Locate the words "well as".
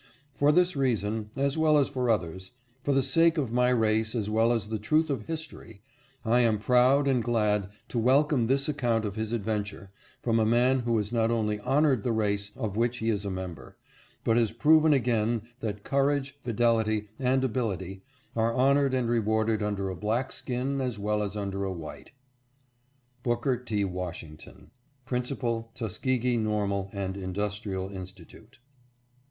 1.59-1.87, 4.31-4.69, 20.97-21.37